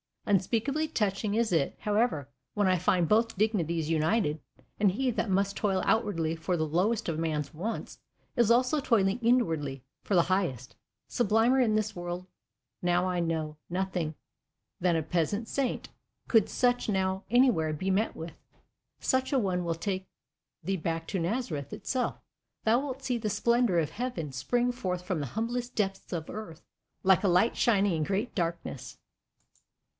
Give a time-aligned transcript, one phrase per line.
[0.25, 4.39] Unspeakably touching is it, however, when I find both dignities united;
[4.79, 7.99] and he, that must toil outwardly for the lowest of man's wants,
[8.35, 10.75] is also toiling inwardly for the highest.
[11.07, 12.25] Sublimer in this world
[12.81, 13.19] know I
[13.69, 14.15] nothing
[14.79, 15.89] than a Peasant Saint,
[16.27, 18.33] could such now anywhere be met with.
[18.99, 20.07] Such a one will take
[20.63, 22.19] thee back to Nazareth itself;
[22.63, 26.63] thou wilt see the splendour of Heaven spring forth from the humblest depths of Earth,
[27.03, 28.97] like a light shining in great darkness.